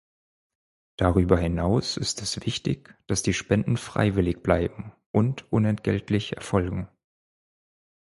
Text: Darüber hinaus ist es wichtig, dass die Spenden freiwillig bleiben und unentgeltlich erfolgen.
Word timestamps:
Darüber 0.97 1.37
hinaus 1.37 1.95
ist 1.95 2.23
es 2.23 2.43
wichtig, 2.43 2.97
dass 3.05 3.21
die 3.21 3.35
Spenden 3.35 3.77
freiwillig 3.77 4.41
bleiben 4.41 4.93
und 5.11 5.45
unentgeltlich 5.53 6.35
erfolgen. 6.35 6.89